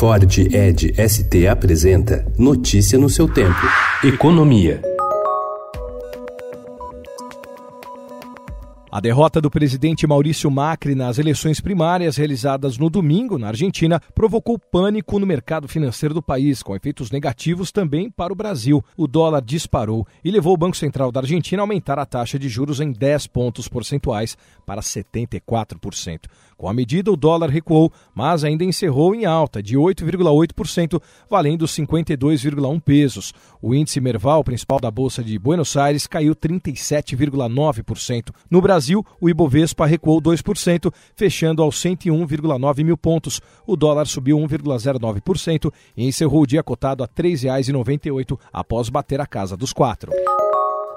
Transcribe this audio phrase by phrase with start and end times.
[0.00, 3.60] Ford Ed ST apresenta Notícia no seu tempo.
[4.02, 4.89] Economia.
[8.92, 14.58] A derrota do presidente Maurício Macri nas eleições primárias realizadas no domingo na Argentina provocou
[14.58, 18.84] pânico no mercado financeiro do país, com efeitos negativos também para o Brasil.
[18.96, 22.48] O dólar disparou e levou o Banco Central da Argentina a aumentar a taxa de
[22.48, 26.22] juros em 10 pontos percentuais para 74%.
[26.56, 31.00] Com a medida, o dólar recuou, mas ainda encerrou em alta de 8,8%,
[31.30, 33.32] valendo 52,1 pesos.
[33.62, 38.30] O índice Merval, principal da Bolsa de Buenos Aires, caiu 37,9%.
[38.50, 43.38] No Brasil, Brasil, o Ibovespa recuou 2%, fechando aos 101,9 mil pontos.
[43.66, 49.26] O dólar subiu 1,09% e encerrou o dia cotado a R$ 3,98 após bater a
[49.26, 50.10] casa dos quatro.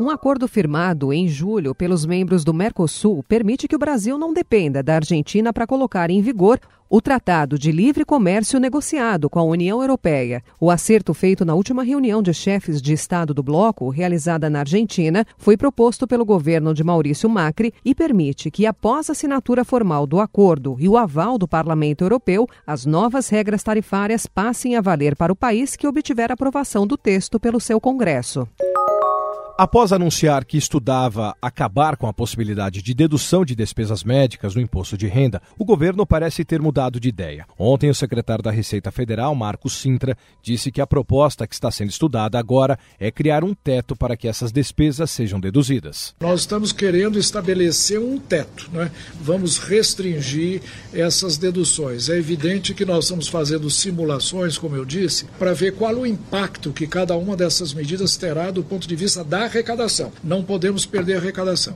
[0.00, 4.80] Um acordo firmado em julho pelos membros do Mercosul permite que o Brasil não dependa
[4.80, 9.82] da Argentina para colocar em vigor o Tratado de Livre Comércio negociado com a União
[9.82, 10.40] Europeia.
[10.60, 15.26] O acerto feito na última reunião de chefes de Estado do bloco, realizada na Argentina,
[15.36, 20.20] foi proposto pelo governo de Maurício Macri e permite que, após a assinatura formal do
[20.20, 25.32] acordo e o aval do Parlamento Europeu, as novas regras tarifárias passem a valer para
[25.32, 28.46] o país que obtiver aprovação do texto pelo seu Congresso.
[29.60, 34.96] Após anunciar que estudava acabar com a possibilidade de dedução de despesas médicas no imposto
[34.96, 37.44] de renda, o governo parece ter mudado de ideia.
[37.58, 41.90] Ontem, o secretário da Receita Federal, Marcos Sintra, disse que a proposta que está sendo
[41.90, 46.14] estudada agora é criar um teto para que essas despesas sejam deduzidas.
[46.20, 48.92] Nós estamos querendo estabelecer um teto, né?
[49.20, 52.08] vamos restringir essas deduções.
[52.08, 56.70] É evidente que nós estamos fazendo simulações, como eu disse, para ver qual o impacto
[56.70, 60.12] que cada uma dessas medidas terá do ponto de vista da arrecadação.
[60.22, 61.74] Não podemos perder a arrecadação.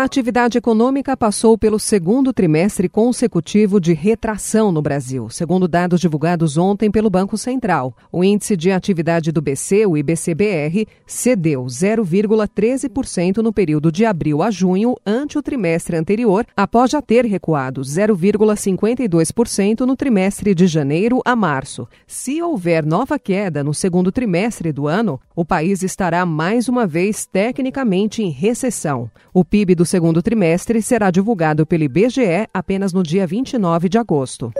[0.00, 6.56] A atividade econômica passou pelo segundo trimestre consecutivo de retração no Brasil, segundo dados divulgados
[6.56, 7.94] ontem pelo Banco Central.
[8.10, 14.50] O índice de atividade do BC, o IBCBR, cedeu 0,13% no período de abril a
[14.50, 21.36] junho, ante o trimestre anterior, após já ter recuado 0,52% no trimestre de janeiro a
[21.36, 21.86] março.
[22.06, 27.26] Se houver nova queda no segundo trimestre do ano, o país estará mais uma vez
[27.26, 29.10] tecnicamente em recessão.
[29.34, 34.52] O PIB do segundo trimestre será divulgado pelo IBGE apenas no dia 29 de agosto.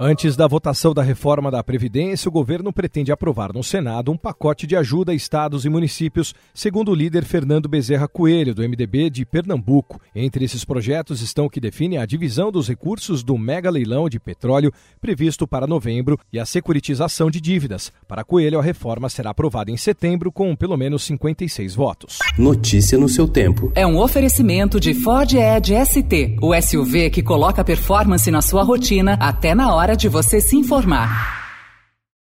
[0.00, 4.66] Antes da votação da reforma da Previdência, o governo pretende aprovar no Senado um pacote
[4.66, 9.24] de ajuda a estados e municípios, segundo o líder Fernando Bezerra Coelho, do MDB de
[9.24, 10.00] Pernambuco.
[10.14, 14.18] Entre esses projetos estão o que define a divisão dos recursos do mega leilão de
[14.18, 17.92] petróleo previsto para novembro e a securitização de dívidas.
[18.08, 22.18] Para Coelho, a reforma será aprovada em setembro com pelo menos 56 votos.
[22.38, 23.70] Notícia no seu tempo.
[23.74, 29.18] É um oferecimento de Ford Edge ST, o SUV que coloca performance na sua rotina
[29.20, 31.41] até na hora hora de você se informar.